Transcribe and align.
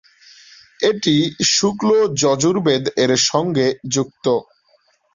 এটি 0.79 1.15
"শুক্ল 1.51 1.89
যজুর্বেদ"-এর 2.21 3.11
সঙ্গে 3.29 3.65
যুক্ত। 3.93 4.25